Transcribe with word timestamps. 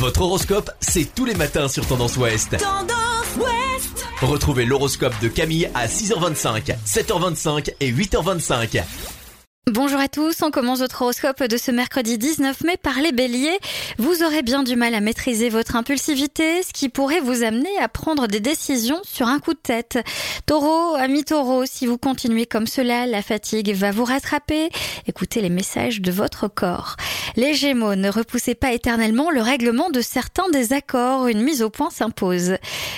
Votre 0.00 0.22
horoscope, 0.22 0.70
c'est 0.80 1.14
tous 1.14 1.26
les 1.26 1.34
matins 1.34 1.68
sur 1.68 1.86
Tendance 1.86 2.16
Ouest. 2.16 2.56
Tendance 2.56 3.36
Ouest 3.36 4.06
Retrouvez 4.22 4.64
l'horoscope 4.64 5.12
de 5.20 5.28
Camille 5.28 5.68
à 5.74 5.88
6h25, 5.88 6.74
7h25 6.86 7.74
et 7.80 7.92
8h25. 7.92 8.82
Bonjour 9.70 10.00
à 10.00 10.08
tous, 10.08 10.42
on 10.42 10.50
commence 10.50 10.78
votre 10.78 11.02
horoscope 11.02 11.42
de 11.42 11.56
ce 11.58 11.70
mercredi 11.70 12.16
19 12.16 12.62
mai 12.64 12.78
par 12.78 12.98
les 13.02 13.12
béliers. 13.12 13.58
Vous 13.98 14.22
aurez 14.22 14.42
bien 14.42 14.62
du 14.62 14.74
mal 14.74 14.94
à 14.94 15.00
maîtriser 15.00 15.50
votre 15.50 15.76
impulsivité, 15.76 16.62
ce 16.62 16.72
qui 16.72 16.88
pourrait 16.88 17.20
vous 17.20 17.44
amener 17.44 17.68
à 17.78 17.86
prendre 17.88 18.26
des 18.26 18.40
décisions 18.40 19.00
sur 19.04 19.28
un 19.28 19.38
coup 19.38 19.52
de 19.52 19.60
tête. 19.62 19.98
Taureau, 20.46 20.94
ami 20.96 21.24
taureau, 21.24 21.66
si 21.66 21.86
vous 21.86 21.98
continuez 21.98 22.46
comme 22.46 22.66
cela, 22.66 23.04
la 23.04 23.20
fatigue 23.20 23.74
va 23.74 23.90
vous 23.90 24.04
rattraper. 24.04 24.70
Écoutez 25.06 25.42
les 25.42 25.50
messages 25.50 26.00
de 26.00 26.10
votre 26.10 26.48
corps. 26.48 26.96
Les 27.36 27.54
gémeaux, 27.54 27.94
ne 27.94 28.08
repoussez 28.08 28.54
pas 28.54 28.72
éternellement 28.72 29.30
le 29.30 29.40
règlement 29.40 29.90
de 29.90 30.00
certains 30.00 30.48
désaccords, 30.50 31.26
une 31.26 31.42
mise 31.42 31.62
au 31.62 31.70
point 31.70 31.90
s'impose. 31.90 32.56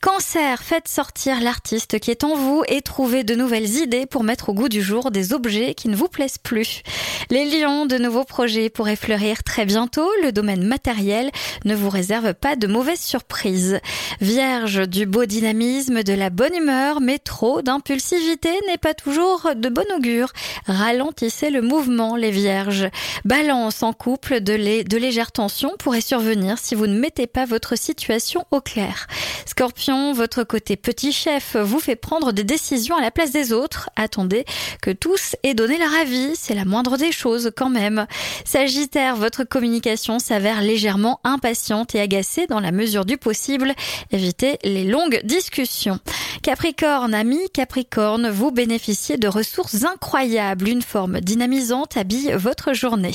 Cancer, 0.00 0.62
faites 0.62 0.88
sortir 0.88 1.40
l'artiste 1.40 1.98
qui 1.98 2.10
est 2.10 2.24
en 2.24 2.34
vous 2.36 2.62
et 2.68 2.82
trouvez 2.82 3.24
de 3.24 3.34
nouvelles 3.34 3.76
idées 3.76 4.06
pour 4.06 4.24
mettre 4.24 4.48
au 4.48 4.54
goût 4.54 4.68
du 4.68 4.82
jour 4.82 5.10
des 5.10 5.32
objets 5.32 5.74
qui 5.74 5.88
ne 5.88 5.96
vous 5.96 6.08
plaisent 6.08 6.38
plus. 6.38 6.82
Les 7.30 7.44
lions, 7.44 7.86
de 7.86 7.96
nouveaux 7.96 8.24
projets 8.24 8.70
pourraient 8.70 8.96
fleurir 8.96 9.42
très 9.42 9.64
bientôt. 9.64 10.08
Le 10.22 10.32
domaine 10.32 10.66
matériel 10.66 11.30
ne 11.64 11.74
vous 11.74 11.90
réserve 11.90 12.34
pas 12.34 12.56
de 12.56 12.66
mauvaises 12.66 13.00
surprises. 13.00 13.80
Vierge, 14.20 14.88
du 14.88 15.06
beau 15.06 15.24
dynamisme, 15.24 16.02
de 16.02 16.12
la 16.12 16.30
bonne 16.30 16.54
humeur, 16.54 17.00
mais 17.00 17.18
trop 17.18 17.62
d'impulsivité 17.62 18.50
n'est 18.66 18.78
pas 18.78 18.94
toujours 18.94 19.50
de 19.54 19.68
bon 19.68 19.86
augure. 19.96 20.32
Ralentissez 20.66 21.50
le 21.50 21.62
mouvement, 21.62 22.16
les 22.16 22.30
vierges. 22.30 22.88
Balance 23.24 23.82
en 23.82 23.92
de, 24.04 24.82
de 24.82 24.96
légères 24.96 25.32
tensions 25.32 25.72
pourraient 25.78 26.00
survenir 26.00 26.58
si 26.58 26.74
vous 26.74 26.86
ne 26.86 26.98
mettez 26.98 27.26
pas 27.26 27.44
votre 27.44 27.76
situation 27.76 28.44
au 28.50 28.60
clair. 28.60 29.06
Scorpion, 29.46 30.12
votre 30.12 30.44
côté 30.44 30.76
petit 30.76 31.12
chef 31.12 31.56
vous 31.56 31.80
fait 31.80 31.96
prendre 31.96 32.32
des 32.32 32.44
décisions 32.44 32.96
à 32.96 33.00
la 33.00 33.10
place 33.10 33.32
des 33.32 33.52
autres. 33.52 33.90
Attendez 33.96 34.44
que 34.82 34.90
tous 34.90 35.36
aient 35.42 35.54
donné 35.54 35.78
leur 35.78 35.92
avis 35.94 36.32
c'est 36.34 36.54
la 36.54 36.64
moindre 36.64 36.96
des 36.96 37.12
choses 37.12 37.50
quand 37.56 37.70
même. 37.70 38.06
Sagittaire, 38.44 39.16
votre 39.16 39.44
communication 39.44 40.18
s'avère 40.18 40.60
légèrement 40.60 41.20
impatiente 41.24 41.94
et 41.94 42.00
agacée 42.00 42.46
dans 42.46 42.60
la 42.60 42.72
mesure 42.72 43.04
du 43.04 43.16
possible. 43.16 43.72
Évitez 44.10 44.58
les 44.64 44.84
longues 44.84 45.20
discussions. 45.24 45.98
Capricorne, 46.44 47.14
ami 47.14 47.38
Capricorne, 47.54 48.28
vous 48.28 48.50
bénéficiez 48.50 49.16
de 49.16 49.28
ressources 49.28 49.84
incroyables. 49.84 50.68
Une 50.68 50.82
forme 50.82 51.22
dynamisante 51.22 51.96
habille 51.96 52.34
votre 52.36 52.74
journée. 52.74 53.14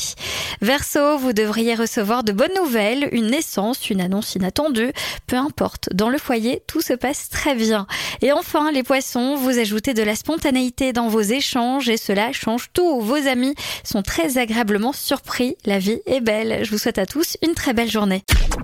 Verseau, 0.62 1.20
vous 1.20 1.32
devriez 1.32 1.76
recevoir 1.76 2.24
de 2.24 2.32
bonnes 2.32 2.56
nouvelles, 2.60 3.08
une 3.12 3.28
naissance, 3.28 3.92
une 3.92 4.02
annonce 4.02 4.34
inattendue. 4.34 4.92
Peu 5.28 5.36
importe, 5.36 5.90
dans 5.94 6.10
le 6.10 6.18
foyer, 6.18 6.64
tout 6.66 6.82
se 6.82 6.94
passe 6.94 7.30
très 7.30 7.54
bien. 7.54 7.86
Et 8.24 8.32
enfin, 8.32 8.72
les 8.72 8.82
poissons, 8.82 9.36
vous 9.36 9.60
ajoutez 9.60 9.94
de 9.94 10.02
la 10.02 10.16
spontanéité 10.16 10.92
dans 10.92 11.08
vos 11.08 11.22
échanges 11.22 11.88
et 11.88 11.98
cela 11.98 12.32
change 12.34 12.72
tout. 12.74 13.00
Vos 13.00 13.28
amis 13.28 13.54
sont 13.84 14.02
très 14.02 14.40
agréablement 14.40 14.92
surpris. 14.92 15.56
La 15.66 15.78
vie 15.78 16.02
est 16.08 16.22
belle. 16.22 16.66
Je 16.66 16.72
vous 16.72 16.80
souhaite 16.80 16.98
à 16.98 17.06
tous 17.06 17.38
une 17.44 17.54
très 17.54 17.74
belle 17.74 17.92
journée. 17.92 18.24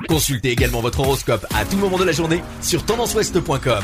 Consultez 0.09 0.49
également 0.49 0.81
votre 0.81 1.01
horoscope 1.01 1.45
à 1.53 1.65
tout 1.65 1.77
moment 1.77 1.99
de 1.99 2.03
la 2.03 2.13
journée 2.13 2.41
sur 2.63 2.83
tendanceouest.com. 2.83 3.83